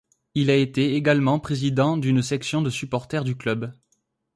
Il 0.33 0.49
a 0.49 0.55
été 0.55 0.95
également 0.95 1.39
président 1.39 1.95
d'une 1.95 2.23
section 2.23 2.63
de 2.63 2.71
supporters 2.71 3.23
du 3.23 3.35
club. 3.35 3.71